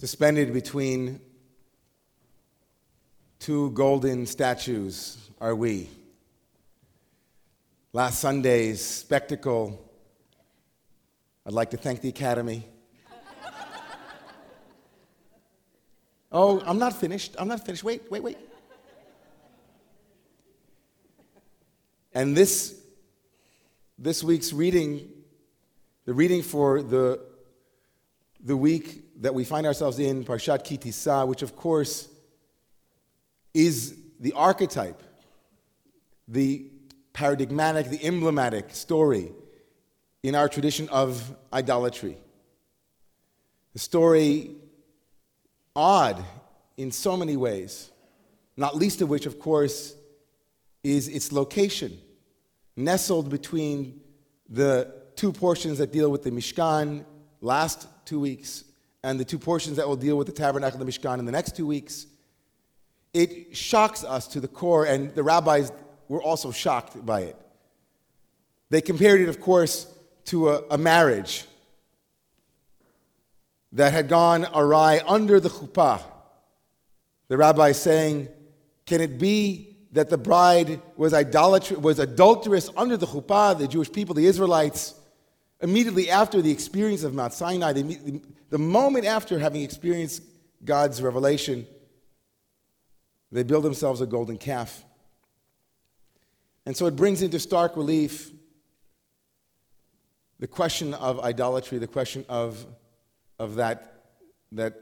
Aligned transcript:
Suspended 0.00 0.52
between 0.52 1.20
two 3.40 3.72
golden 3.72 4.26
statues 4.26 5.18
are 5.40 5.56
we. 5.56 5.88
Last 7.92 8.20
Sunday's 8.20 8.80
spectacle, 8.80 9.90
I'd 11.44 11.52
like 11.52 11.70
to 11.70 11.76
thank 11.76 12.00
the 12.00 12.10
Academy. 12.10 12.64
oh, 16.30 16.62
I'm 16.64 16.78
not 16.78 16.92
finished. 16.92 17.34
I'm 17.36 17.48
not 17.48 17.66
finished. 17.66 17.82
Wait, 17.82 18.08
wait, 18.08 18.22
wait. 18.22 18.38
And 22.14 22.36
this, 22.36 22.80
this 23.98 24.22
week's 24.22 24.52
reading, 24.52 25.08
the 26.04 26.14
reading 26.14 26.42
for 26.42 26.82
the, 26.84 27.20
the 28.40 28.56
week 28.56 29.04
that 29.22 29.34
we 29.34 29.44
find 29.44 29.66
ourselves 29.66 29.98
in, 29.98 30.24
Parshat 30.24 30.64
Ki 30.64 30.78
Tisa, 30.78 31.26
which 31.26 31.42
of 31.42 31.56
course 31.56 32.08
is 33.52 33.96
the 34.20 34.32
archetype, 34.32 35.02
the 36.26 36.70
paradigmatic, 37.12 37.88
the 37.88 38.04
emblematic 38.04 38.74
story 38.74 39.32
in 40.22 40.34
our 40.34 40.48
tradition 40.48 40.88
of 40.90 41.34
idolatry. 41.52 42.16
The 43.72 43.78
story 43.78 44.56
odd 45.74 46.22
in 46.76 46.90
so 46.90 47.16
many 47.16 47.36
ways, 47.36 47.90
not 48.56 48.76
least 48.76 49.00
of 49.00 49.08
which, 49.08 49.26
of 49.26 49.38
course, 49.38 49.94
is 50.82 51.08
its 51.08 51.32
location, 51.32 51.98
nestled 52.76 53.28
between 53.28 54.00
the 54.48 54.92
two 55.16 55.32
portions 55.32 55.78
that 55.78 55.92
deal 55.92 56.10
with 56.10 56.22
the 56.22 56.30
Mishkan 56.30 57.04
last 57.40 57.86
two 58.08 58.18
weeks 58.18 58.64
and 59.02 59.20
the 59.20 59.24
two 59.24 59.38
portions 59.38 59.76
that 59.76 59.86
will 59.86 59.96
deal 59.96 60.16
with 60.16 60.26
the 60.26 60.32
tabernacle 60.32 60.80
and 60.80 60.88
the 60.88 60.92
Mishkan 60.92 61.18
in 61.18 61.26
the 61.26 61.32
next 61.32 61.54
two 61.54 61.66
weeks, 61.66 62.06
it 63.12 63.56
shocks 63.56 64.02
us 64.02 64.26
to 64.28 64.40
the 64.40 64.48
core, 64.48 64.86
and 64.86 65.14
the 65.14 65.22
rabbis 65.22 65.70
were 66.08 66.22
also 66.22 66.50
shocked 66.50 67.04
by 67.04 67.20
it. 67.22 67.36
They 68.70 68.80
compared 68.80 69.20
it, 69.20 69.28
of 69.28 69.40
course, 69.40 69.86
to 70.26 70.50
a, 70.50 70.62
a 70.70 70.78
marriage 70.78 71.44
that 73.72 73.92
had 73.92 74.08
gone 74.08 74.46
awry 74.54 75.02
under 75.06 75.40
the 75.40 75.48
chuppah. 75.48 76.02
The 77.28 77.36
rabbi 77.36 77.72
saying, 77.72 78.28
Can 78.86 79.00
it 79.00 79.18
be 79.18 79.76
that 79.92 80.10
the 80.10 80.18
bride 80.18 80.80
was, 80.96 81.12
idolatry, 81.14 81.76
was 81.76 81.98
adulterous 81.98 82.70
under 82.76 82.96
the 82.96 83.06
chuppah, 83.06 83.58
the 83.58 83.68
Jewish 83.68 83.92
people, 83.92 84.14
the 84.14 84.26
Israelites? 84.26 84.94
Immediately 85.60 86.08
after 86.08 86.40
the 86.40 86.50
experience 86.50 87.02
of 87.02 87.14
Mount 87.14 87.32
Sinai, 87.32 87.72
the, 87.72 88.22
the 88.50 88.58
moment 88.58 89.04
after 89.04 89.38
having 89.38 89.62
experienced 89.62 90.22
God's 90.64 91.02
revelation, 91.02 91.66
they 93.32 93.42
build 93.42 93.64
themselves 93.64 94.00
a 94.00 94.06
golden 94.06 94.38
calf. 94.38 94.84
And 96.64 96.76
so 96.76 96.86
it 96.86 96.96
brings 96.96 97.22
into 97.22 97.38
stark 97.38 97.76
relief 97.76 98.30
the 100.38 100.46
question 100.46 100.94
of 100.94 101.18
idolatry, 101.20 101.78
the 101.78 101.86
question 101.86 102.24
of, 102.28 102.64
of 103.38 103.56
that, 103.56 104.04
that, 104.52 104.74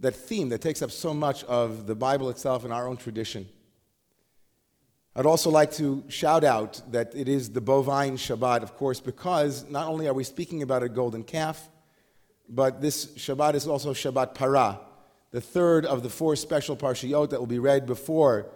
that 0.00 0.16
theme 0.16 0.48
that 0.48 0.60
takes 0.60 0.82
up 0.82 0.90
so 0.90 1.14
much 1.14 1.44
of 1.44 1.86
the 1.86 1.94
Bible 1.94 2.28
itself 2.30 2.64
and 2.64 2.72
our 2.72 2.88
own 2.88 2.96
tradition. 2.96 3.48
I'd 5.16 5.26
also 5.26 5.50
like 5.50 5.72
to 5.72 6.04
shout 6.08 6.44
out 6.44 6.80
that 6.92 7.14
it 7.16 7.28
is 7.28 7.50
the 7.50 7.60
bovine 7.60 8.16
Shabbat, 8.16 8.62
of 8.62 8.76
course, 8.76 9.00
because 9.00 9.68
not 9.68 9.88
only 9.88 10.06
are 10.06 10.14
we 10.14 10.22
speaking 10.22 10.62
about 10.62 10.84
a 10.84 10.88
golden 10.88 11.24
calf, 11.24 11.68
but 12.48 12.80
this 12.80 13.06
Shabbat 13.06 13.54
is 13.54 13.66
also 13.66 13.92
Shabbat 13.92 14.34
Para, 14.34 14.80
the 15.32 15.40
third 15.40 15.84
of 15.84 16.04
the 16.04 16.08
four 16.08 16.36
special 16.36 16.76
parshiyot 16.76 17.30
that 17.30 17.40
will 17.40 17.46
be 17.46 17.58
read 17.58 17.86
before 17.86 18.50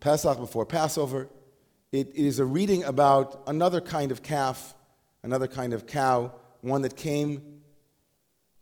Pesach, 0.00 0.38
before 0.38 0.64
Passover. 0.64 1.28
It 1.92 2.14
is 2.14 2.38
a 2.38 2.46
reading 2.46 2.84
about 2.84 3.42
another 3.46 3.82
kind 3.82 4.10
of 4.10 4.22
calf, 4.22 4.74
another 5.22 5.46
kind 5.46 5.74
of 5.74 5.86
cow, 5.86 6.32
one 6.62 6.80
that 6.82 6.96
came 6.96 7.60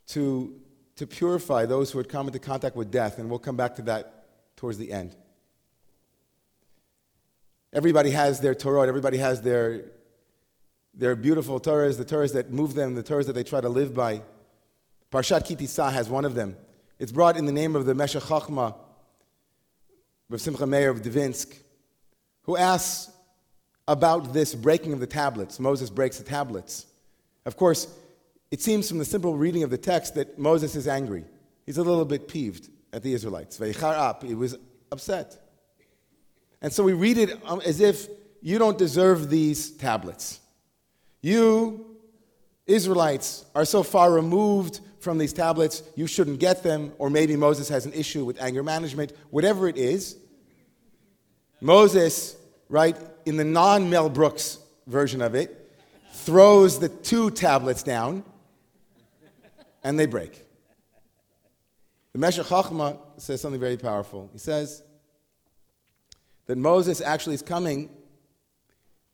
to, 0.09 0.61
to 0.97 1.07
purify 1.07 1.67
those 1.67 1.93
who 1.93 1.99
had 1.99 2.09
come 2.09 2.27
into 2.27 2.41
contact 2.41 2.75
with 2.75 2.91
death, 2.91 3.19
and 3.19 3.31
we'll 3.31 3.39
come 3.39 3.57
back 3.57 3.77
to 3.77 3.83
that 3.83 4.27
towards 4.57 4.77
the 4.77 4.93
end. 4.93 5.15
Everybody 7.73 8.11
has 8.11 8.41
their 8.41 8.55
Torah, 8.55 8.87
everybody 8.87 9.17
has 9.17 9.41
their, 9.41 9.85
their 10.95 11.17
beautiful 11.17 11.59
Torahs, 11.59 11.97
the 11.97 12.05
Torahs 12.05 12.35
that 12.35 12.51
move 12.51 12.75
them, 12.75 12.95
the 12.95 13.03
Torahs 13.03 13.27
that 13.27 13.33
they 13.33 13.45
try 13.45 13.61
to 13.61 13.69
live 13.69 13.95
by. 13.95 14.23
Parshat 15.11 15.47
Ki 15.47 15.57
Tisa 15.57 15.91
has 15.91 16.09
one 16.11 16.25
of 16.25 16.35
them. 16.35 16.57
It's 16.99 17.13
brought 17.13 17.37
in 17.37 17.47
the 17.47 17.53
name 17.53 17.75
of 17.75 17.87
the 17.87 17.95
Meshech 17.95 18.23
Chachma, 18.23 18.75
Rav 20.29 20.41
Simcha 20.41 20.67
Meir 20.67 20.91
of 20.91 21.03
Dvinsk, 21.03 21.55
who 22.43 22.57
asks 22.57 23.11
about 23.89 24.33
this 24.33 24.55
breaking 24.55 24.93
of 24.93 25.01
the 25.01 25.07
tablets. 25.07 25.59
Moses 25.59 25.91
breaks 25.91 26.19
the 26.19 26.25
tablets. 26.25 26.87
Of 27.45 27.57
course, 27.57 27.89
it 28.51 28.61
seems 28.61 28.89
from 28.89 28.99
the 28.99 29.05
simple 29.05 29.37
reading 29.37 29.63
of 29.63 29.71
the 29.71 29.79
text 29.79 30.15
that 30.15 30.39
Moses 30.39 30.77
is 30.77 30.87
angry. 30.87 31.25
He's 31.65 31.79
a 31.79 31.83
little 31.83 32.05
bit 32.05 32.29
peeved 32.29 32.69
at 32.93 33.03
the 33.03 33.15
Israelites. 33.15 33.59
He 33.59 34.35
was 34.35 34.57
upset. 34.91 35.42
And 36.63 36.73
so 36.73 36.85
we 36.85 36.93
read 36.93 37.19
it 37.19 37.39
um, 37.45 37.61
as 37.67 37.81
if 37.81 38.09
you 38.41 38.59
don't 38.59 38.79
deserve 38.79 39.29
these 39.29 39.71
tablets. 39.71 40.41
You, 41.21 41.99
Israelites, 42.67 43.45
are 43.55 43.65
so 43.65 43.83
far 43.83 44.13
removed 44.13 44.81
from 45.01 45.19
these 45.19 45.33
tablets, 45.33 45.83
you 45.97 46.07
shouldn't 46.07 46.39
get 46.39 46.63
them, 46.63 46.93
or 46.99 47.11
maybe 47.11 47.35
Moses 47.35 47.69
has 47.69 47.87
an 47.87 47.93
issue 47.93 48.25
with 48.25 48.41
anger 48.41 48.63
management, 48.63 49.13
whatever 49.31 49.69
it 49.69 49.77
is. 49.77 50.17
Moses, 51.61 52.37
right, 52.69 52.97
in 53.27 53.37
the 53.37 53.45
non 53.45 53.91
Mel 53.91 54.09
Brooks 54.09 54.59
version 54.87 55.21
of 55.21 55.35
it, 55.35 55.71
throws 56.13 56.79
the 56.79 56.89
two 56.89 57.31
tablets 57.31 57.83
down 57.83 58.23
and 59.83 59.99
they 59.99 60.07
break. 60.07 60.45
The 62.13 62.19
Meshech 62.19 62.47
Chachma 62.47 62.99
says 63.17 63.41
something 63.41 63.61
very 63.61 63.77
powerful. 63.77 64.29
He 64.33 64.39
says, 64.39 64.83
that 66.47 66.57
Moses 66.59 67.01
actually 67.01 67.35
is 67.35 67.43
coming 67.43 67.91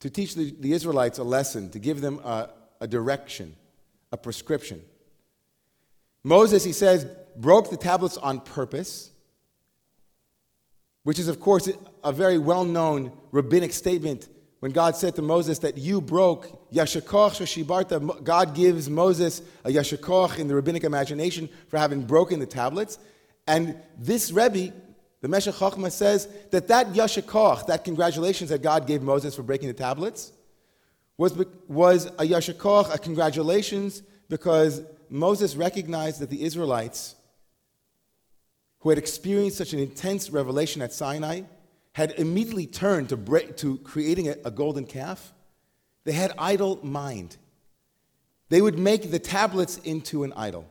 to 0.00 0.10
teach 0.10 0.34
the, 0.34 0.54
the 0.60 0.72
Israelites 0.72 1.18
a 1.18 1.24
lesson, 1.24 1.70
to 1.70 1.78
give 1.78 2.00
them 2.00 2.20
a, 2.20 2.50
a 2.80 2.86
direction, 2.86 3.54
a 4.12 4.16
prescription. 4.16 4.80
Moses, 6.24 6.64
he 6.64 6.72
says, 6.72 7.06
broke 7.36 7.70
the 7.70 7.76
tablets 7.76 8.16
on 8.16 8.40
purpose, 8.40 9.10
which 11.04 11.18
is, 11.18 11.28
of 11.28 11.40
course, 11.40 11.68
a 12.04 12.12
very 12.12 12.38
well 12.38 12.64
known 12.64 13.12
rabbinic 13.32 13.72
statement 13.72 14.28
when 14.60 14.72
God 14.72 14.96
said 14.96 15.14
to 15.16 15.22
Moses 15.22 15.60
that 15.60 15.78
you 15.78 16.00
broke 16.00 16.70
Yashakoch 16.72 17.32
Shashibarta. 17.32 18.24
God 18.24 18.54
gives 18.54 18.90
Moses 18.90 19.40
a 19.64 19.70
Yashakoch 19.70 20.38
in 20.38 20.48
the 20.48 20.54
rabbinic 20.54 20.84
imagination 20.84 21.48
for 21.68 21.78
having 21.78 22.02
broken 22.02 22.40
the 22.40 22.46
tablets. 22.46 22.98
And 23.46 23.76
this 23.96 24.32
Rebbe, 24.32 24.74
the 25.20 25.28
Meshech 25.28 25.54
Chochmah 25.54 25.90
says 25.90 26.28
that 26.50 26.68
that 26.68 26.92
yashikoch, 26.92 27.66
that 27.66 27.84
congratulations 27.84 28.50
that 28.50 28.62
God 28.62 28.86
gave 28.86 29.02
Moses 29.02 29.34
for 29.34 29.42
breaking 29.42 29.68
the 29.68 29.74
tablets, 29.74 30.32
was, 31.16 31.36
was 31.66 32.06
a 32.06 32.24
yashikoch, 32.24 32.94
a 32.94 32.98
congratulations, 32.98 34.02
because 34.28 34.82
Moses 35.08 35.56
recognized 35.56 36.20
that 36.20 36.30
the 36.30 36.42
Israelites, 36.42 37.16
who 38.80 38.90
had 38.90 38.98
experienced 38.98 39.58
such 39.58 39.72
an 39.72 39.80
intense 39.80 40.30
revelation 40.30 40.82
at 40.82 40.92
Sinai, 40.92 41.42
had 41.92 42.12
immediately 42.12 42.66
turned 42.66 43.08
to, 43.08 43.16
to 43.56 43.78
creating 43.78 44.28
a, 44.28 44.36
a 44.44 44.52
golden 44.52 44.86
calf. 44.86 45.32
They 46.04 46.12
had 46.12 46.32
idle 46.38 46.78
mind. 46.84 47.36
They 48.50 48.62
would 48.62 48.78
make 48.78 49.10
the 49.10 49.18
tablets 49.18 49.78
into 49.78 50.22
an 50.22 50.32
idol. 50.34 50.64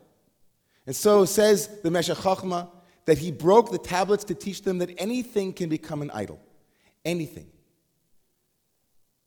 And 0.86 0.96
so 0.96 1.26
says 1.26 1.68
the 1.84 1.92
Meshech 1.92 2.18
Chochmah, 2.18 2.70
that 3.08 3.18
he 3.18 3.32
broke 3.32 3.72
the 3.72 3.78
tablets 3.78 4.26
to 4.26 4.36
teach 4.36 4.62
them 4.64 4.78
that 4.80 4.94
anything 4.98 5.54
can 5.54 5.70
become 5.70 6.02
an 6.02 6.12
idol. 6.12 6.40
Anything. 7.06 7.48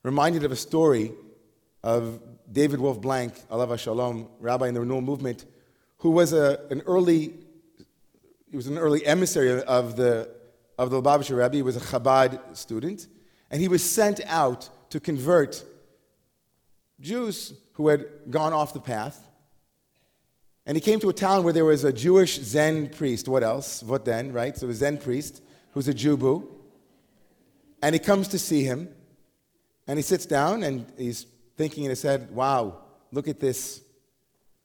Reminded 0.02 0.44
of 0.44 0.52
a 0.52 0.56
story 0.56 1.12
of 1.82 2.20
David 2.52 2.78
Wolfe-Blank, 2.78 3.48
Alav 3.48 3.78
Shalom, 3.78 4.28
rabbi 4.38 4.68
in 4.68 4.74
the 4.74 4.80
renewal 4.80 5.00
movement, 5.00 5.46
who 5.98 6.10
was 6.10 6.34
a, 6.34 6.60
an 6.70 6.82
early, 6.82 7.32
he 8.50 8.56
was 8.56 8.66
an 8.66 8.76
early 8.76 9.04
emissary 9.04 9.62
of 9.62 9.96
the, 9.96 10.30
of 10.78 10.90
the 10.90 11.00
Lubavitcher 11.00 11.42
Rebbe. 11.42 11.56
He 11.56 11.62
was 11.62 11.76
a 11.76 11.80
Chabad 11.80 12.54
student, 12.54 13.08
and 13.50 13.62
he 13.62 13.68
was 13.68 13.82
sent 13.82 14.20
out 14.26 14.68
to 14.90 15.00
convert 15.00 15.64
Jews 17.00 17.54
who 17.74 17.88
had 17.88 18.04
gone 18.28 18.52
off 18.52 18.74
the 18.74 18.80
path 18.80 19.26
and 20.70 20.76
he 20.76 20.80
came 20.80 21.00
to 21.00 21.08
a 21.08 21.12
town 21.12 21.42
where 21.42 21.52
there 21.52 21.64
was 21.64 21.82
a 21.82 21.92
Jewish 21.92 22.40
Zen 22.40 22.90
priest. 22.90 23.26
What 23.26 23.42
else? 23.42 23.82
What 23.82 24.04
then, 24.04 24.32
right? 24.32 24.56
So 24.56 24.68
a 24.68 24.72
Zen 24.72 24.98
priest 24.98 25.42
who's 25.72 25.88
a 25.88 25.92
Jubu. 25.92 26.46
And 27.82 27.92
he 27.92 27.98
comes 27.98 28.28
to 28.28 28.38
see 28.38 28.62
him. 28.62 28.88
And 29.88 29.98
he 29.98 30.02
sits 30.04 30.26
down 30.26 30.62
and 30.62 30.86
he's 30.96 31.26
thinking 31.56 31.82
in 31.82 31.90
his 31.90 32.02
head, 32.02 32.30
wow, 32.30 32.82
look 33.10 33.26
at 33.26 33.40
this. 33.40 33.82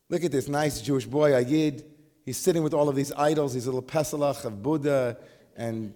Look 0.07 0.23
at 0.23 0.31
this 0.31 0.47
nice 0.47 0.79
Jewish 0.79 1.07
boy, 1.07 1.31
Ayid. 1.31 1.83
He's 2.23 2.37
sitting 2.37 2.61
with 2.61 2.75
all 2.75 2.87
of 2.87 2.95
these 2.95 3.11
idols, 3.13 3.55
these 3.55 3.65
little 3.65 3.81
Pesalach 3.81 4.45
of 4.45 4.61
Buddha 4.61 5.17
and 5.57 5.91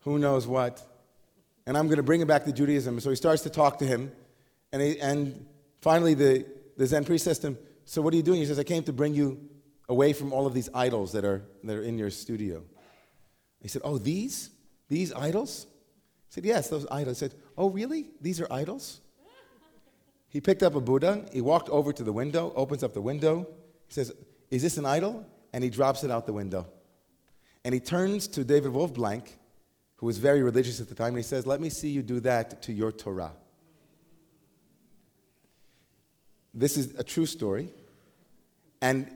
who 0.00 0.18
knows 0.18 0.48
what. 0.48 0.82
And 1.64 1.78
I'm 1.78 1.86
going 1.86 1.98
to 1.98 2.02
bring 2.02 2.20
him 2.20 2.26
back 2.26 2.44
to 2.46 2.52
Judaism. 2.52 2.98
So 2.98 3.10
he 3.10 3.14
starts 3.14 3.42
to 3.42 3.50
talk 3.50 3.78
to 3.78 3.86
him. 3.86 4.10
And, 4.72 4.82
he, 4.82 4.98
and 4.98 5.46
finally, 5.80 6.14
the, 6.14 6.44
the 6.76 6.88
Zen 6.88 7.04
priest 7.04 7.24
says 7.24 7.38
to 7.38 7.46
him, 7.46 7.58
So 7.88 8.02
what 8.02 8.12
are 8.12 8.18
you 8.18 8.22
doing? 8.22 8.40
He 8.40 8.44
says, 8.44 8.58
I 8.58 8.64
came 8.64 8.82
to 8.82 8.92
bring 8.92 9.14
you 9.14 9.48
away 9.88 10.12
from 10.12 10.30
all 10.30 10.46
of 10.46 10.52
these 10.52 10.68
idols 10.74 11.12
that 11.12 11.24
are, 11.24 11.42
that 11.64 11.74
are 11.74 11.82
in 11.82 11.96
your 11.96 12.10
studio. 12.10 12.62
He 13.62 13.68
said, 13.68 13.80
Oh, 13.82 13.96
these? 13.96 14.50
These 14.90 15.14
idols? 15.14 15.66
He 16.28 16.34
said, 16.34 16.44
Yes, 16.44 16.68
those 16.68 16.86
idols. 16.90 17.18
He 17.18 17.20
said, 17.20 17.34
Oh, 17.56 17.70
really? 17.70 18.10
These 18.20 18.42
are 18.42 18.52
idols? 18.52 19.00
He 20.28 20.38
picked 20.38 20.62
up 20.62 20.74
a 20.74 20.82
Buddha. 20.82 21.24
He 21.32 21.40
walked 21.40 21.70
over 21.70 21.90
to 21.94 22.04
the 22.04 22.12
window, 22.12 22.52
opens 22.54 22.84
up 22.84 22.92
the 22.92 23.00
window. 23.00 23.48
He 23.86 23.94
says, 23.94 24.12
Is 24.50 24.60
this 24.60 24.76
an 24.76 24.84
idol? 24.84 25.26
And 25.54 25.64
he 25.64 25.70
drops 25.70 26.04
it 26.04 26.10
out 26.10 26.26
the 26.26 26.34
window. 26.34 26.66
And 27.64 27.72
he 27.72 27.80
turns 27.80 28.28
to 28.28 28.44
David 28.44 28.70
Wolfe-Blank, 28.72 29.38
who 29.96 30.04
was 30.04 30.18
very 30.18 30.42
religious 30.42 30.78
at 30.78 30.90
the 30.90 30.94
time, 30.94 31.08
and 31.08 31.16
he 31.16 31.22
says, 31.22 31.46
Let 31.46 31.58
me 31.58 31.70
see 31.70 31.88
you 31.88 32.02
do 32.02 32.20
that 32.20 32.60
to 32.64 32.72
your 32.74 32.92
Torah. 32.92 33.32
This 36.52 36.76
is 36.76 36.94
a 36.98 37.04
true 37.04 37.24
story. 37.24 37.70
And 38.80 39.10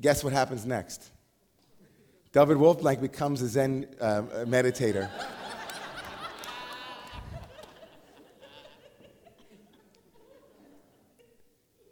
guess 0.00 0.22
what 0.22 0.32
happens 0.32 0.64
next? 0.64 1.10
David 2.32 2.56
Wolfe-Blank 2.56 3.00
becomes 3.00 3.42
a 3.42 3.48
Zen 3.48 3.86
uh, 4.00 4.22
meditator. 4.46 5.10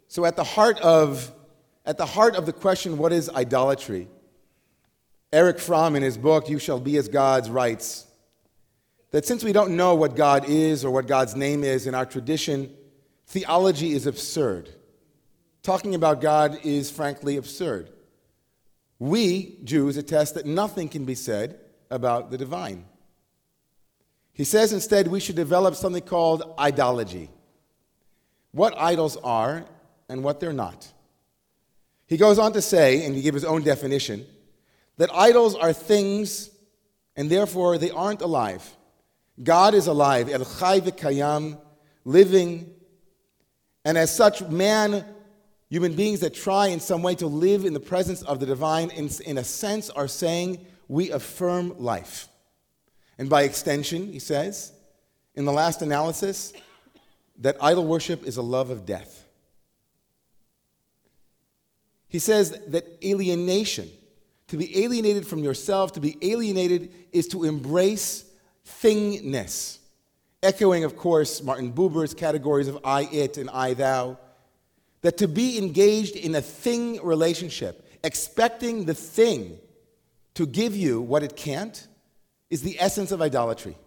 so 0.07 0.25
at 0.25 0.35
the 0.35 0.43
heart 0.43 0.79
of 0.81 1.33
at 1.85 1.97
the 1.97 2.05
heart 2.05 2.35
of 2.35 2.45
the 2.45 2.51
question, 2.51 2.97
what 2.97 3.13
is 3.13 3.29
idolatry? 3.29 4.09
Erich 5.31 5.57
Fromm, 5.57 5.95
in 5.95 6.03
his 6.03 6.17
book, 6.17 6.49
You 6.49 6.59
Shall 6.59 6.81
Be 6.81 6.97
as 6.97 7.07
Gods, 7.07 7.49
writes 7.49 8.05
that 9.11 9.25
since 9.25 9.41
we 9.41 9.53
don't 9.53 9.77
know 9.77 9.95
what 9.95 10.15
God 10.15 10.49
is 10.49 10.83
or 10.83 10.91
what 10.91 11.07
God's 11.07 11.35
name 11.35 11.63
is 11.63 11.87
in 11.87 11.95
our 11.95 12.05
tradition, 12.05 12.73
theology 13.27 13.93
is 13.93 14.05
absurd. 14.05 14.69
Talking 15.67 15.95
about 15.95 16.21
God 16.21 16.59
is 16.63 16.89
frankly 16.89 17.35
absurd. 17.35 17.89
We, 18.99 19.57
Jews, 19.65 19.97
attest 19.97 20.35
that 20.35 20.45
nothing 20.45 20.87
can 20.87 21.03
be 21.03 21.13
said 21.13 21.59
about 21.91 22.31
the 22.31 22.37
divine. 22.37 22.85
He 24.31 24.45
says 24.45 24.71
instead 24.71 25.09
we 25.09 25.19
should 25.19 25.35
develop 25.35 25.75
something 25.75 26.03
called 26.03 26.55
idology 26.57 27.27
what 28.53 28.79
idols 28.79 29.17
are 29.17 29.65
and 30.07 30.23
what 30.23 30.39
they're 30.39 30.53
not. 30.53 30.89
He 32.05 32.15
goes 32.15 32.39
on 32.39 32.53
to 32.53 32.61
say, 32.61 33.05
and 33.05 33.13
he 33.13 33.21
gives 33.21 33.35
his 33.35 33.43
own 33.43 33.61
definition, 33.61 34.25
that 34.95 35.13
idols 35.13 35.53
are 35.53 35.73
things 35.73 36.49
and 37.17 37.29
therefore 37.29 37.77
they 37.77 37.91
aren't 37.91 38.21
alive. 38.21 38.65
God 39.43 39.73
is 39.73 39.87
alive, 39.87 40.29
El 40.29 40.45
Chai 40.45 40.79
Kayam, 40.79 41.59
living, 42.05 42.73
and 43.83 43.97
as 43.97 44.15
such, 44.15 44.41
man 44.43 45.03
Human 45.69 45.93
beings 45.93 46.21
that 46.21 46.33
try 46.33 46.67
in 46.67 46.79
some 46.79 47.03
way 47.03 47.15
to 47.15 47.27
live 47.27 47.65
in 47.65 47.73
the 47.73 47.79
presence 47.79 48.21
of 48.21 48.39
the 48.39 48.45
divine, 48.45 48.89
in, 48.91 49.09
in 49.25 49.37
a 49.37 49.43
sense, 49.43 49.89
are 49.89 50.07
saying, 50.07 50.65
We 50.87 51.11
affirm 51.11 51.77
life. 51.77 52.29
And 53.17 53.29
by 53.29 53.43
extension, 53.43 54.11
he 54.11 54.19
says, 54.19 54.71
in 55.35 55.45
the 55.45 55.51
last 55.51 55.81
analysis, 55.81 56.53
that 57.39 57.57
idol 57.61 57.85
worship 57.85 58.23
is 58.25 58.37
a 58.37 58.41
love 58.41 58.69
of 58.69 58.85
death. 58.85 59.25
He 62.07 62.19
says 62.19 62.59
that 62.67 62.85
alienation, 63.03 63.89
to 64.47 64.57
be 64.57 64.83
alienated 64.83 65.27
from 65.27 65.39
yourself, 65.39 65.91
to 65.93 65.99
be 65.99 66.17
alienated, 66.21 66.91
is 67.11 67.27
to 67.29 67.43
embrace 67.43 68.23
thingness. 68.65 69.79
Echoing, 70.41 70.83
of 70.83 70.95
course, 70.95 71.43
Martin 71.43 71.73
Buber's 71.73 72.13
categories 72.13 72.67
of 72.67 72.79
I, 72.83 73.03
it, 73.11 73.37
and 73.37 73.49
I, 73.49 73.73
thou 73.73 74.17
that 75.07 75.15
to 75.15 75.27
be 75.29 75.57
engaged 75.57 76.17
in 76.17 76.35
a 76.35 76.41
thing 76.41 77.01
relationship, 77.01 77.87
expecting 78.03 78.83
the 78.83 78.93
thing 78.93 79.57
to 80.33 80.45
give 80.45 80.75
you 80.75 80.99
what 80.99 81.23
it 81.23 81.37
can't, 81.37 81.87
is 82.49 82.61
the 82.61 82.75
essence 82.77 83.13
of 83.13 83.21
idolatry. 83.21 83.77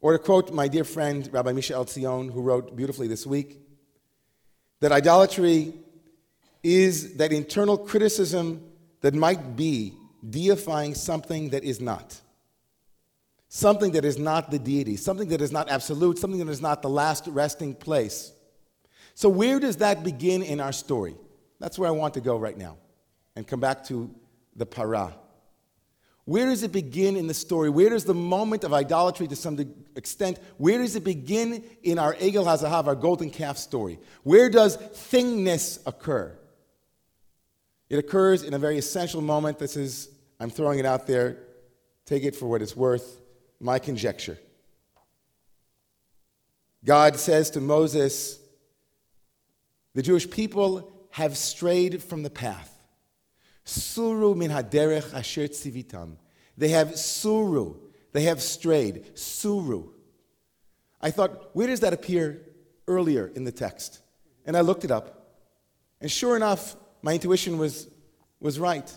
Or 0.00 0.12
to 0.12 0.20
quote 0.20 0.52
my 0.52 0.68
dear 0.68 0.84
friend, 0.84 1.28
Rabbi 1.32 1.50
Mishael 1.50 1.84
Zion, 1.88 2.28
who 2.28 2.40
wrote 2.40 2.76
beautifully 2.76 3.08
this 3.08 3.26
week, 3.26 3.60
that 4.78 4.92
idolatry 4.92 5.74
is 6.62 7.16
that 7.16 7.32
internal 7.32 7.76
criticism 7.76 8.62
that 9.00 9.12
might 9.12 9.56
be 9.56 9.92
deifying 10.30 10.94
something 10.94 11.50
that 11.50 11.64
is 11.64 11.80
not. 11.80 12.20
Something 13.48 13.90
that 13.90 14.04
is 14.04 14.18
not 14.18 14.52
the 14.52 14.60
deity, 14.60 14.96
something 14.96 15.30
that 15.30 15.40
is 15.40 15.50
not 15.50 15.68
absolute, 15.68 16.16
something 16.20 16.38
that 16.38 16.52
is 16.52 16.62
not 16.62 16.80
the 16.80 16.90
last 16.90 17.26
resting 17.26 17.74
place. 17.74 18.30
So, 19.16 19.30
where 19.30 19.58
does 19.58 19.78
that 19.78 20.04
begin 20.04 20.42
in 20.42 20.60
our 20.60 20.72
story? 20.72 21.16
That's 21.58 21.78
where 21.78 21.88
I 21.88 21.92
want 21.92 22.12
to 22.14 22.20
go 22.20 22.36
right 22.36 22.56
now 22.56 22.76
and 23.34 23.46
come 23.46 23.60
back 23.60 23.82
to 23.86 24.14
the 24.54 24.66
para. 24.66 25.14
Where 26.26 26.44
does 26.44 26.62
it 26.62 26.70
begin 26.70 27.16
in 27.16 27.26
the 27.26 27.32
story? 27.32 27.70
Where 27.70 27.88
does 27.88 28.04
the 28.04 28.12
moment 28.12 28.62
of 28.62 28.74
idolatry 28.74 29.26
to 29.28 29.36
some 29.36 29.58
extent, 29.96 30.38
where 30.58 30.76
does 30.76 30.96
it 30.96 31.04
begin 31.04 31.64
in 31.82 31.98
our 31.98 32.14
Egel 32.16 32.44
HaZahav, 32.44 32.86
our 32.86 32.94
golden 32.94 33.30
calf 33.30 33.56
story? 33.56 33.98
Where 34.22 34.50
does 34.50 34.76
thingness 34.76 35.78
occur? 35.86 36.36
It 37.88 37.98
occurs 37.98 38.42
in 38.42 38.52
a 38.52 38.58
very 38.58 38.76
essential 38.76 39.22
moment. 39.22 39.58
This 39.58 39.78
is, 39.78 40.10
I'm 40.38 40.50
throwing 40.50 40.78
it 40.78 40.84
out 40.84 41.06
there. 41.06 41.38
Take 42.04 42.24
it 42.24 42.36
for 42.36 42.46
what 42.46 42.60
it's 42.60 42.76
worth. 42.76 43.22
My 43.60 43.78
conjecture. 43.78 44.38
God 46.84 47.16
says 47.16 47.48
to 47.52 47.62
Moses, 47.62 48.40
the 49.96 50.02
Jewish 50.02 50.28
people 50.28 50.92
have 51.08 51.38
strayed 51.38 52.02
from 52.02 52.22
the 52.22 52.28
path. 52.28 52.70
Suru 53.64 54.34
min 54.34 54.50
haderech 54.50 55.14
asher 55.14 55.48
tzivitam. 55.48 56.18
They 56.58 56.68
have 56.68 56.98
suru. 56.98 57.76
They 58.12 58.24
have 58.24 58.42
strayed. 58.42 59.16
Suru. 59.18 59.88
I 61.00 61.10
thought, 61.10 61.56
where 61.56 61.66
does 61.66 61.80
that 61.80 61.94
appear 61.94 62.42
earlier 62.86 63.32
in 63.34 63.44
the 63.44 63.52
text? 63.52 64.02
And 64.44 64.54
I 64.54 64.60
looked 64.60 64.84
it 64.84 64.90
up. 64.90 65.38
And 66.02 66.12
sure 66.12 66.36
enough, 66.36 66.76
my 67.00 67.14
intuition 67.14 67.56
was, 67.56 67.88
was 68.38 68.60
right. 68.60 68.92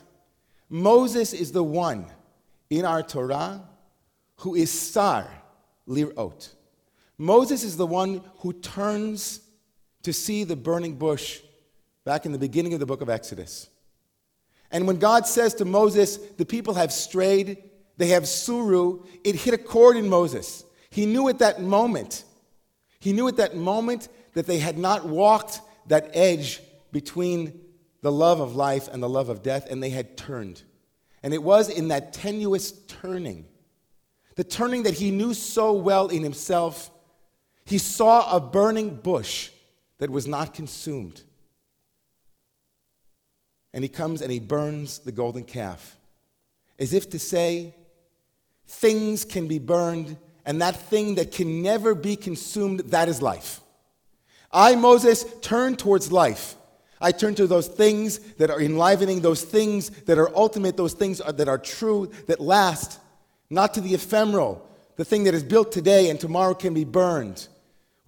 Moses 0.67 1.31
is 1.31 1.53
the 1.53 1.63
one 1.63 2.07
in 2.69 2.83
our 2.83 3.03
Torah 3.03 3.63
who 4.39 4.53
is 4.53 4.69
sar 4.69 5.31
lirot. 5.87 6.49
Moses 7.17 7.63
is 7.63 7.77
the 7.77 7.87
one 7.87 8.21
who 8.39 8.51
turns 8.51 9.39
to 10.03 10.13
see 10.13 10.43
the 10.43 10.55
burning 10.55 10.95
bush 10.95 11.41
back 12.05 12.25
in 12.25 12.31
the 12.31 12.39
beginning 12.39 12.73
of 12.73 12.79
the 12.79 12.85
book 12.85 13.01
of 13.01 13.09
Exodus. 13.09 13.69
And 14.71 14.87
when 14.87 14.97
God 14.97 15.25
says 15.25 15.53
to 15.55 15.65
Moses, 15.65 16.17
the 16.17 16.45
people 16.45 16.75
have 16.75 16.93
strayed, 16.93 17.57
they 17.97 18.07
have 18.07 18.27
suru, 18.27 19.03
it 19.23 19.35
hit 19.35 19.53
a 19.53 19.57
chord 19.57 19.97
in 19.97 20.09
Moses. 20.09 20.63
He 20.89 21.05
knew 21.05 21.27
at 21.27 21.39
that 21.39 21.61
moment, 21.61 22.23
he 22.99 23.13
knew 23.13 23.27
at 23.27 23.37
that 23.37 23.55
moment 23.55 24.07
that 24.33 24.47
they 24.47 24.59
had 24.59 24.77
not 24.77 25.05
walked 25.05 25.61
that 25.87 26.11
edge 26.13 26.61
between 26.91 27.59
the 28.01 28.11
love 28.11 28.39
of 28.39 28.55
life 28.55 28.87
and 28.87 29.03
the 29.03 29.09
love 29.09 29.29
of 29.29 29.43
death, 29.43 29.67
and 29.69 29.83
they 29.83 29.89
had 29.89 30.17
turned. 30.17 30.63
And 31.21 31.33
it 31.33 31.43
was 31.43 31.69
in 31.69 31.89
that 31.89 32.13
tenuous 32.13 32.71
turning, 32.87 33.45
the 34.35 34.43
turning 34.43 34.83
that 34.83 34.93
he 34.93 35.11
knew 35.11 35.33
so 35.33 35.73
well 35.73 36.07
in 36.07 36.23
himself, 36.23 36.89
he 37.65 37.77
saw 37.77 38.35
a 38.35 38.39
burning 38.39 38.95
bush 38.95 39.49
that 39.99 40.09
was 40.09 40.27
not 40.27 40.53
consumed. 40.53 41.21
And 43.73 43.83
he 43.83 43.89
comes 43.89 44.21
and 44.21 44.31
he 44.31 44.39
burns 44.39 44.99
the 44.99 45.11
golden 45.11 45.43
calf, 45.43 45.95
as 46.79 46.93
if 46.93 47.09
to 47.11 47.19
say, 47.19 47.75
things 48.67 49.25
can 49.25 49.47
be 49.47 49.59
burned, 49.59 50.17
and 50.45 50.61
that 50.61 50.75
thing 50.75 51.15
that 51.15 51.31
can 51.31 51.61
never 51.61 51.93
be 51.93 52.15
consumed, 52.15 52.79
that 52.91 53.07
is 53.07 53.21
life. 53.21 53.61
I, 54.51 54.75
Moses, 54.75 55.25
turn 55.41 55.75
towards 55.75 56.11
life. 56.11 56.55
I 57.01 57.11
turn 57.11 57.35
to 57.35 57.47
those 57.47 57.67
things 57.67 58.19
that 58.35 58.49
are 58.49 58.59
enlivening, 58.59 59.21
those 59.21 59.43
things 59.43 59.89
that 60.05 60.17
are 60.17 60.35
ultimate, 60.35 60.75
those 60.75 60.93
things 60.93 61.19
that 61.19 61.47
are 61.47 61.57
true, 61.57 62.11
that 62.27 62.39
last, 62.39 62.99
not 63.49 63.73
to 63.75 63.81
the 63.81 63.93
ephemeral, 63.93 64.67
the 64.95 65.05
thing 65.05 65.23
that 65.25 65.33
is 65.33 65.43
built 65.43 65.71
today 65.71 66.09
and 66.09 66.19
tomorrow 66.19 66.53
can 66.53 66.73
be 66.73 66.83
burned. 66.83 67.47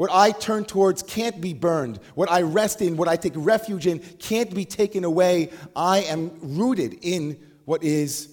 What 0.02 0.10
I 0.12 0.32
turn 0.32 0.66
towards 0.66 1.04
can't 1.04 1.40
be 1.40 1.54
burned. 1.54 2.00
What 2.16 2.32
I 2.32 2.42
rest 2.42 2.82
in, 2.82 2.98
what 2.98 3.08
I 3.08 3.18
take 3.18 3.34
refuge 3.36 3.86
in, 3.86 4.00
can't 4.00 4.52
be 4.52 4.66
taken 4.66 5.04
away. 5.04 5.52
I 5.76 6.00
am 6.00 6.32
rooted 6.42 6.98
in 7.04 7.38
what 7.66 7.84
is 7.84 8.28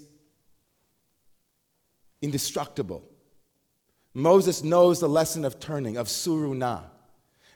indestructible. 2.22 3.04
Moses 4.14 4.64
knows 4.64 5.00
the 5.00 5.10
lesson 5.10 5.44
of 5.44 5.60
turning, 5.60 5.98
of 5.98 6.06
suruna. 6.06 6.84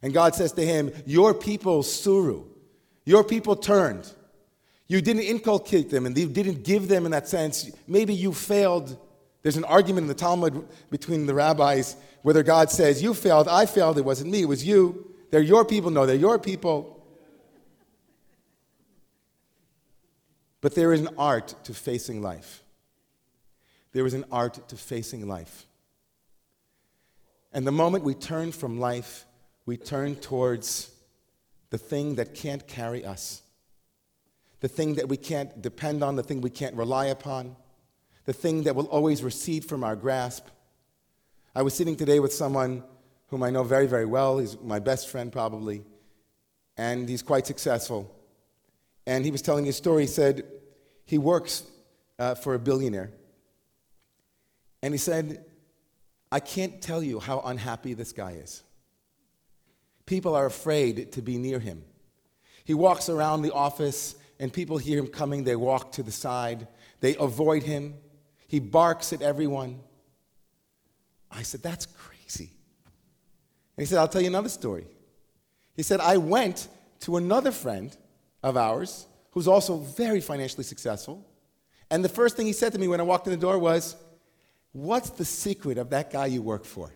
And 0.02 0.12
God 0.12 0.34
says 0.34 0.52
to 0.52 0.66
him, 0.66 0.92
Your 1.06 1.32
people, 1.32 1.82
suru. 1.82 2.44
Your 3.06 3.24
people 3.24 3.56
turned. 3.56 4.12
You 4.88 5.00
didn't 5.00 5.22
inculcate 5.22 5.88
them 5.88 6.04
and 6.04 6.18
you 6.18 6.28
didn't 6.28 6.64
give 6.64 6.86
them 6.86 7.06
in 7.06 7.12
that 7.12 7.28
sense. 7.28 7.70
Maybe 7.88 8.12
you 8.12 8.34
failed. 8.34 8.94
There's 9.42 9.56
an 9.56 9.64
argument 9.64 10.04
in 10.04 10.08
the 10.08 10.14
Talmud 10.14 10.66
between 10.90 11.26
the 11.26 11.34
rabbis 11.34 11.96
whether 12.22 12.42
God 12.42 12.70
says, 12.70 13.02
You 13.02 13.14
failed, 13.14 13.48
I 13.48 13.66
failed, 13.66 13.98
it 13.98 14.04
wasn't 14.04 14.30
me, 14.30 14.42
it 14.42 14.48
was 14.48 14.64
you. 14.64 15.12
They're 15.30 15.40
your 15.40 15.64
people. 15.64 15.90
No, 15.90 16.06
they're 16.06 16.14
your 16.14 16.38
people. 16.38 17.04
But 20.60 20.74
there 20.74 20.92
is 20.92 21.00
an 21.00 21.08
art 21.18 21.54
to 21.64 21.74
facing 21.74 22.22
life. 22.22 22.62
There 23.92 24.06
is 24.06 24.14
an 24.14 24.24
art 24.30 24.68
to 24.68 24.76
facing 24.76 25.26
life. 25.26 25.66
And 27.52 27.66
the 27.66 27.72
moment 27.72 28.04
we 28.04 28.14
turn 28.14 28.52
from 28.52 28.78
life, 28.78 29.26
we 29.66 29.76
turn 29.76 30.16
towards 30.16 30.90
the 31.70 31.78
thing 31.78 32.14
that 32.16 32.34
can't 32.34 32.66
carry 32.68 33.04
us, 33.04 33.42
the 34.60 34.68
thing 34.68 34.94
that 34.94 35.08
we 35.08 35.16
can't 35.16 35.60
depend 35.60 36.04
on, 36.04 36.16
the 36.16 36.22
thing 36.22 36.40
we 36.40 36.50
can't 36.50 36.76
rely 36.76 37.06
upon, 37.06 37.56
the 38.24 38.32
thing 38.32 38.64
that 38.64 38.76
will 38.76 38.86
always 38.86 39.22
recede 39.22 39.64
from 39.64 39.82
our 39.82 39.96
grasp. 39.96 40.46
I 41.54 41.62
was 41.62 41.74
sitting 41.74 41.96
today 41.96 42.20
with 42.20 42.32
someone 42.32 42.84
whom 43.28 43.42
I 43.42 43.50
know 43.50 43.64
very, 43.64 43.86
very 43.86 44.06
well. 44.06 44.38
He's 44.38 44.58
my 44.60 44.78
best 44.78 45.08
friend, 45.08 45.32
probably, 45.32 45.84
and 46.76 47.08
he's 47.08 47.22
quite 47.22 47.46
successful. 47.46 48.14
And 49.06 49.24
he 49.24 49.30
was 49.30 49.42
telling 49.42 49.64
his 49.64 49.76
story. 49.76 50.02
He 50.02 50.08
said 50.08 50.44
he 51.04 51.18
works 51.18 51.64
uh, 52.18 52.34
for 52.34 52.54
a 52.54 52.58
billionaire. 52.58 53.10
And 54.82 54.94
he 54.94 54.98
said, 54.98 55.44
I 56.30 56.40
can't 56.40 56.80
tell 56.80 57.02
you 57.02 57.20
how 57.20 57.40
unhappy 57.40 57.94
this 57.94 58.12
guy 58.12 58.32
is. 58.32 58.62
People 60.06 60.34
are 60.34 60.46
afraid 60.46 61.12
to 61.12 61.22
be 61.22 61.38
near 61.38 61.58
him. 61.58 61.84
He 62.64 62.74
walks 62.74 63.08
around 63.08 63.42
the 63.42 63.52
office, 63.52 64.14
and 64.38 64.52
people 64.52 64.78
hear 64.78 64.98
him 64.98 65.08
coming. 65.08 65.44
They 65.44 65.56
walk 65.56 65.92
to 65.92 66.02
the 66.02 66.12
side, 66.12 66.68
they 67.00 67.16
avoid 67.16 67.64
him. 67.64 67.94
He 68.52 68.60
barks 68.60 69.14
at 69.14 69.22
everyone. 69.22 69.80
I 71.30 71.40
said, 71.40 71.62
That's 71.62 71.86
crazy. 71.86 72.50
And 72.84 73.82
he 73.82 73.86
said, 73.86 73.96
I'll 73.96 74.06
tell 74.06 74.20
you 74.20 74.26
another 74.26 74.50
story. 74.50 74.84
He 75.74 75.82
said, 75.82 76.00
I 76.00 76.18
went 76.18 76.68
to 77.00 77.16
another 77.16 77.50
friend 77.50 77.96
of 78.42 78.58
ours 78.58 79.06
who's 79.30 79.48
also 79.48 79.78
very 79.78 80.20
financially 80.20 80.64
successful. 80.64 81.26
And 81.90 82.04
the 82.04 82.10
first 82.10 82.36
thing 82.36 82.44
he 82.44 82.52
said 82.52 82.74
to 82.74 82.78
me 82.78 82.88
when 82.88 83.00
I 83.00 83.04
walked 83.04 83.26
in 83.26 83.30
the 83.30 83.38
door 83.38 83.58
was, 83.58 83.96
What's 84.72 85.08
the 85.08 85.24
secret 85.24 85.78
of 85.78 85.88
that 85.88 86.12
guy 86.12 86.26
you 86.26 86.42
work 86.42 86.66
for? 86.66 86.92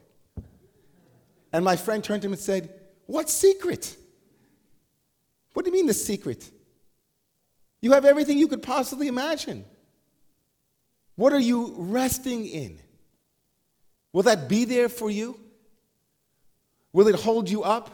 And 1.54 1.64
my 1.64 1.76
friend 1.76 2.04
turned 2.04 2.20
to 2.20 2.28
him 2.28 2.34
and 2.34 2.42
said, 2.42 2.68
What 3.06 3.30
secret? 3.30 3.96
What 5.54 5.64
do 5.64 5.70
you 5.70 5.75
mean 5.75 5.86
the 5.86 5.94
secret? 5.94 6.50
You 7.80 7.92
have 7.92 8.04
everything 8.04 8.36
you 8.36 8.46
could 8.46 8.62
possibly 8.62 9.08
imagine. 9.08 9.64
What 11.16 11.32
are 11.32 11.40
you 11.40 11.75
resting 11.76 12.46
in? 12.46 12.78
Will 14.12 14.23
that 14.23 14.49
be 14.49 14.64
there 14.64 14.88
for 14.88 15.11
you? 15.11 15.38
Will 16.92 17.08
it 17.08 17.16
hold 17.16 17.50
you 17.50 17.62
up? 17.62 17.90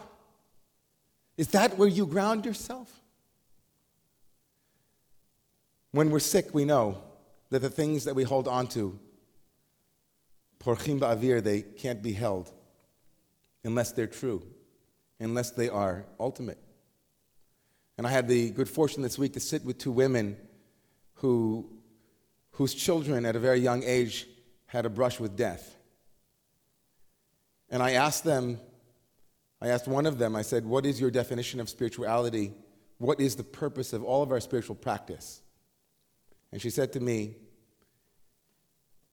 Is 1.37 1.49
that 1.49 1.79
where 1.79 1.89
you 1.89 2.07
ground 2.07 2.45
yourself? 2.45 3.01
When 5.93 6.11
we're 6.11 6.21
sick, 6.21 6.55
we 6.55 6.65
know 6.65 7.03
that 7.51 7.61
the 7.61 7.71
things 7.71 8.05
that 8.05 8.15
we 8.15 8.23
hold 8.23 8.49
on 8.49 8.67
to, 8.69 8.99
porchim 10.61 11.01
ba'avir, 11.01 11.43
they 11.43 11.63
can't 11.63 12.03
be 12.03 12.13
held 12.13 12.53
unless 13.65 13.93
they're 13.93 14.07
true, 14.07 14.43
unless 15.21 15.51
they 15.51 15.69
are 15.69 16.07
ultimate. 16.19 16.59
And 17.99 18.07
I 18.07 18.11
had 18.11 18.27
the 18.27 18.51
good 18.51 18.69
fortune 18.69 19.03
this 19.03 19.19
week 19.19 19.35
to 19.35 19.41
sit 19.41 19.65
with 19.65 19.79
two 19.79 19.93
women 19.93 20.37
who, 21.15 21.69
whose 22.63 22.75
children 22.75 23.27
at 23.27 23.35
a 23.35 23.41
very 23.41 23.59
young 23.59 23.83
age 23.83 24.29
had 24.67 24.87
a 24.87 24.89
brush 24.89 25.19
with 25.19 25.37
death. 25.37 25.77
And 27.69 27.83
I 27.83 27.95
asked 27.95 28.23
them, 28.23 28.61
I 29.61 29.67
asked 29.67 29.89
one 29.89 30.07
of 30.07 30.17
them, 30.17 30.37
I 30.37 30.43
said, 30.43 30.65
What 30.65 30.87
is 30.87 31.01
your 31.01 31.11
definition 31.11 31.59
of 31.59 31.69
spirituality? 31.69 32.53
What 32.99 33.19
is 33.19 33.35
the 33.35 33.43
purpose 33.43 33.93
of 33.93 34.05
all 34.05 34.23
of 34.23 34.31
our 34.31 34.39
spiritual 34.39 34.77
practice? 34.77 35.43
And 36.53 36.63
she 36.63 36.71
said 36.71 36.93
to 36.93 37.01
me, 37.01 37.35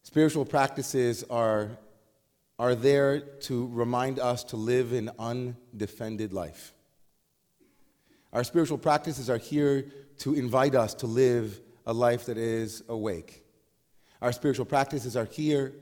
Spiritual 0.04 0.46
practices 0.46 1.24
are, 1.24 1.72
are 2.60 2.76
there 2.76 3.20
to 3.20 3.68
remind 3.70 4.20
us 4.20 4.44
to 4.44 4.58
live 4.58 4.94
an 4.94 5.10
undefended 5.18 6.34
life. 6.34 6.72
Our 8.32 8.44
spiritual 8.44 8.78
practices 8.78 9.28
are 9.28 9.40
here 9.40 9.88
to 10.20 10.36
invite 10.36 10.76
us 10.76 10.94
to 10.94 11.08
live 11.08 11.60
a 11.90 11.94
life 11.94 12.26
that 12.28 12.38
is 12.38 12.84
awake. 12.88 13.44
Our 14.22 14.32
spiritual 14.32 14.66
practices 14.66 15.18
are 15.18 15.26
here 15.26 15.74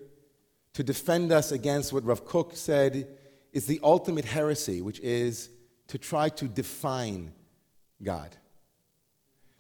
to 0.74 0.84
defend 0.84 1.32
us 1.32 1.52
against 1.52 1.94
what 1.94 2.06
Rav 2.06 2.26
Kook 2.26 2.56
said 2.56 3.08
is 3.52 3.66
the 3.66 3.80
ultimate 3.84 4.26
heresy, 4.26 4.82
which 4.82 5.00
is 5.00 5.50
to 5.88 5.98
try 5.98 6.30
to 6.30 6.48
define 6.48 7.34
God 8.02 8.36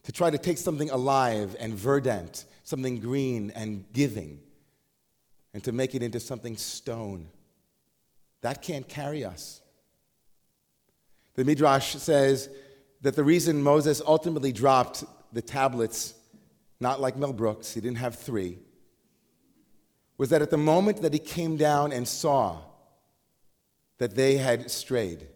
to 0.07 0.13
try 0.13 0.29
to 0.29 0.37
take 0.37 0.57
something 0.57 0.89
alive 0.89 1.53
and 1.59 1.73
verdant, 1.73 2.45
something 2.63 2.97
green 3.01 3.51
and 3.55 3.83
giving, 3.91 4.39
and 5.53 5.61
to 5.65 5.73
make 5.73 5.95
it 5.95 6.01
into 6.01 6.17
something 6.17 6.55
stone. 6.55 7.27
That 8.39 8.61
can't 8.61 8.87
carry 8.87 9.25
us. 9.25 9.59
The 11.35 11.43
Midrash 11.43 11.95
says 11.95 12.47
that 13.01 13.17
the 13.17 13.23
reason 13.25 13.61
Moses 13.61 14.01
ultimately 14.07 14.53
dropped 14.53 15.03
the 15.33 15.41
tablets, 15.41 16.13
not 16.79 17.01
like 17.01 17.17
Mel 17.17 17.33
Brooks, 17.33 17.73
he 17.73 17.81
didn't 17.81 17.97
have 17.97 18.15
three, 18.15 18.59
was 20.17 20.29
that 20.29 20.41
at 20.41 20.51
the 20.51 20.57
moment 20.57 21.01
that 21.01 21.13
he 21.13 21.19
came 21.19 21.57
down 21.57 21.91
and 21.91 22.07
saw 22.07 22.59
that 23.97 24.15
they 24.15 24.37
had 24.37 24.69
strayed, 24.69 25.27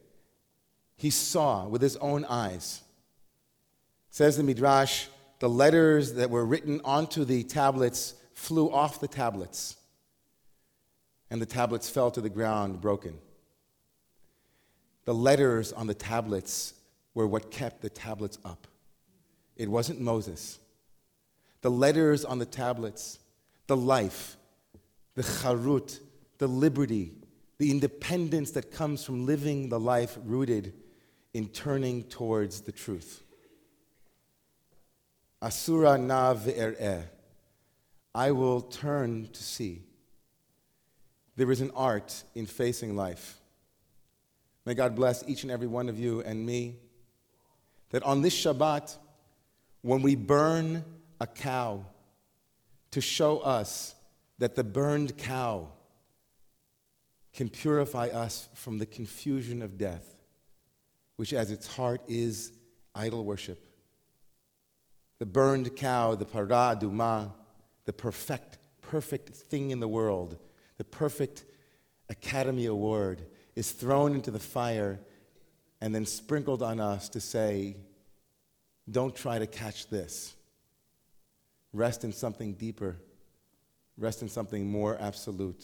he 0.96 1.10
saw 1.10 1.68
with 1.68 1.82
his 1.82 1.98
own 1.98 2.26
eyes 2.26 2.82
Says 4.12 4.36
the 4.36 4.44
Midrash, 4.44 5.08
the 5.40 5.50
letters 5.50 6.14
that 6.14 6.30
were 6.30 6.46
written 6.46 6.82
onto 6.84 7.24
the 7.24 7.44
tablets 7.44 8.14
flew 8.34 8.70
off 8.70 9.00
the 9.00 9.08
tablets, 9.08 9.78
and 11.30 11.42
the 11.42 11.46
tablets 11.46 11.90
fell 11.90 12.12
to 12.12 12.20
the 12.20 12.30
ground 12.30 12.82
broken. 12.82 13.18
The 15.06 15.14
letters 15.14 15.72
on 15.72 15.88
the 15.88 15.94
tablets 15.94 16.74
were 17.14 17.26
what 17.26 17.52
kept 17.52 17.82
the 17.82 17.90
tablets 17.90 18.38
up. 18.44 18.68
It 19.56 19.70
wasn't 19.70 20.02
Moses. 20.02 20.60
The 21.62 21.72
letters 21.72 22.26
on 22.26 22.40
the 22.40 22.46
tablets, 22.46 23.20
the 23.68 23.78
life, 23.78 24.38
the 25.16 25.22
charut, 25.22 26.00
the 26.38 26.48
liberty, 26.48 27.14
the 27.58 27.70
independence 27.70 28.52
that 28.52 28.72
comes 28.72 29.04
from 29.04 29.26
living 29.26 29.70
the 29.70 29.80
life 29.80 30.18
rooted 30.26 30.74
in 31.34 31.48
turning 31.50 32.04
towards 32.04 32.62
the 32.62 32.72
truth. 32.72 33.24
Asura 35.42 35.98
na 35.98 36.34
ve'er'eh. 36.34 37.04
I 38.14 38.32
will 38.32 38.62
turn 38.62 39.30
to 39.32 39.44
see. 39.44 39.84
There 41.36 41.52
is 41.52 41.62
an 41.62 41.72
art 41.76 42.24
in 42.36 42.46
facing 42.46 42.96
life. 42.96 43.40
May 44.66 44.74
God 44.74 44.96
bless 44.96 45.24
each 45.28 45.44
and 45.44 45.52
every 45.52 45.68
one 45.68 45.90
of 45.90 45.98
you 45.98 46.22
and 46.22 46.46
me 46.46 46.78
that 47.90 48.04
on 48.04 48.22
this 48.22 48.36
Shabbat, 48.36 48.98
when 49.82 50.02
we 50.02 50.16
burn 50.16 50.84
a 51.22 51.28
cow 51.28 51.86
to 52.90 53.00
show 53.00 53.38
us 53.40 53.96
that 54.40 54.56
the 54.56 54.64
burned 54.64 55.18
cow 55.18 55.68
can 57.32 57.48
purify 57.48 58.08
us 58.08 58.50
from 58.56 58.80
the 58.80 58.86
confusion 58.88 59.62
of 59.62 59.78
death, 59.78 60.16
which 61.18 61.32
as 61.32 61.52
its 61.52 61.68
heart 61.68 62.02
is 62.08 62.52
idol 62.96 63.24
worship 63.24 63.72
the 65.20 65.26
burned 65.28 65.76
cow, 65.76 66.16
the 66.16 66.26
parah 66.26 66.76
adumah, 66.76 67.32
the 67.86 67.94
perfect, 67.94 68.58
perfect 68.82 69.30
thing 69.30 69.70
in 69.70 69.80
the 69.80 69.88
world, 69.88 70.36
the 70.80 70.84
perfect 70.84 71.46
Academy 72.10 72.66
Award, 72.66 73.22
is 73.56 73.70
thrown 73.70 74.16
into 74.16 74.32
the 74.32 74.40
fire 74.40 75.00
and 75.80 75.94
then 75.94 76.08
sprinkled 76.08 76.64
on 76.64 76.80
us 76.80 77.08
to 77.10 77.20
say, 77.20 77.76
don't 78.90 79.16
try 79.16 79.38
to 79.38 79.46
catch 79.46 79.90
this. 79.90 80.34
Rest 81.74 82.04
in 82.04 82.12
something 82.12 82.54
deeper. 82.54 82.98
Rest 83.98 84.22
in 84.22 84.30
something 84.30 84.70
more 84.70 84.98
absolute. 85.00 85.64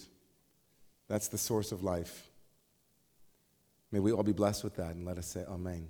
That's 1.08 1.28
the 1.28 1.38
source 1.38 1.72
of 1.72 1.84
life. 1.84 2.30
May 3.92 4.00
we 4.00 4.12
all 4.12 4.24
be 4.24 4.34
blessed 4.34 4.64
with 4.64 4.76
that 4.76 4.96
and 4.96 5.06
let 5.06 5.18
us 5.18 5.28
say, 5.28 5.44
Amen. 5.48 5.90